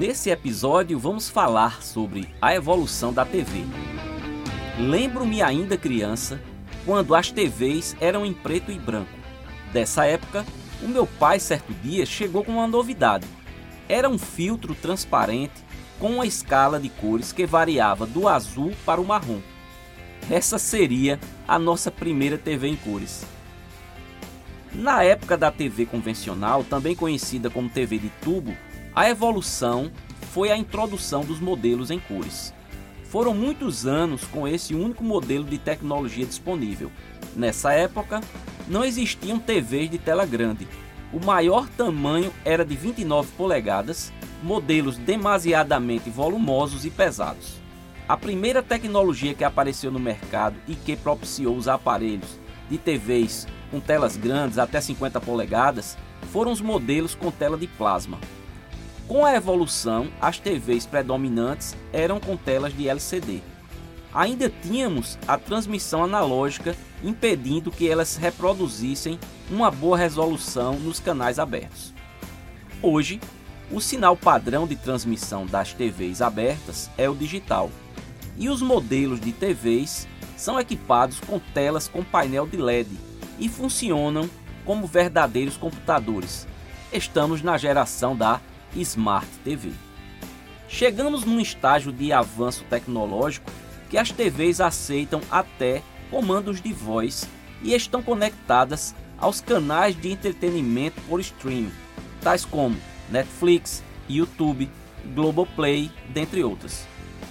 [0.00, 3.66] Nesse episódio vamos falar sobre a evolução da TV.
[4.78, 6.40] Lembro-me ainda criança
[6.86, 9.12] quando as TVs eram em preto e branco.
[9.74, 10.46] Dessa época,
[10.82, 13.28] o meu pai certo dia chegou com uma novidade.
[13.90, 15.62] Era um filtro transparente
[15.98, 19.40] com uma escala de cores que variava do azul para o marrom.
[20.30, 23.26] Essa seria a nossa primeira TV em cores.
[24.72, 28.54] Na época da TV convencional, também conhecida como TV de tubo,
[28.94, 29.90] a evolução
[30.32, 32.54] foi a introdução dos modelos em cores.
[33.04, 36.92] Foram muitos anos com esse único modelo de tecnologia disponível.
[37.34, 38.20] Nessa época,
[38.68, 40.68] não existiam TVs de tela grande.
[41.12, 47.60] O maior tamanho era de 29 polegadas, modelos demasiadamente volumosos e pesados.
[48.08, 52.38] A primeira tecnologia que apareceu no mercado e que propiciou os aparelhos
[52.70, 55.96] de TVs com telas grandes até 50 polegadas
[56.32, 58.18] foram os modelos com tela de plasma.
[59.06, 63.40] Com a evolução, as TVs predominantes eram com telas de LCD.
[64.12, 69.18] Ainda tínhamos a transmissão analógica, impedindo que elas reproduzissem
[69.50, 71.92] uma boa resolução nos canais abertos.
[72.82, 73.20] Hoje,
[73.70, 77.70] o sinal padrão de transmissão das TVs abertas é o digital,
[78.36, 83.09] e os modelos de TVs são equipados com telas com painel de LED
[83.40, 84.30] e funcionam
[84.64, 86.46] como verdadeiros computadores.
[86.92, 88.40] Estamos na geração da
[88.76, 89.72] Smart TV.
[90.68, 93.50] Chegamos num estágio de avanço tecnológico
[93.88, 97.28] que as TVs aceitam até comandos de voz
[97.62, 101.72] e estão conectadas aos canais de entretenimento por streaming,
[102.20, 102.76] tais como
[103.10, 104.70] Netflix, YouTube,
[105.14, 106.86] Globoplay, dentre outras.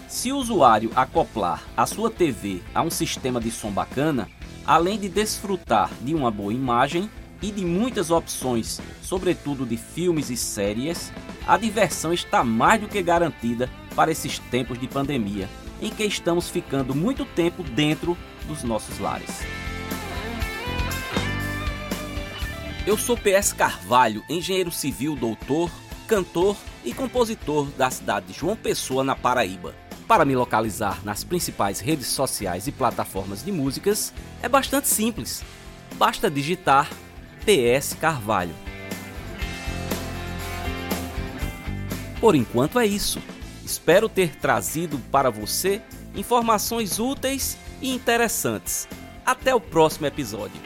[0.07, 4.27] Se o usuário acoplar a sua TV a um sistema de som bacana,
[4.69, 7.09] além de desfrutar de uma boa imagem
[7.41, 11.11] e de muitas opções, sobretudo de filmes e séries,
[11.47, 15.49] a diversão está mais do que garantida para esses tempos de pandemia,
[15.81, 18.15] em que estamos ficando muito tempo dentro
[18.47, 19.39] dos nossos lares.
[22.85, 25.71] Eu sou PS Carvalho, engenheiro civil, doutor,
[26.07, 26.55] cantor
[26.85, 29.73] e compositor da cidade de João Pessoa, na Paraíba.
[30.09, 34.11] Para me localizar nas principais redes sociais e plataformas de músicas
[34.41, 35.43] é bastante simples.
[35.99, 36.89] Basta digitar
[37.45, 38.55] PS Carvalho.
[42.19, 43.21] Por enquanto é isso.
[43.63, 45.79] Espero ter trazido para você
[46.15, 48.87] informações úteis e interessantes.
[49.23, 50.59] Até o próximo episódio.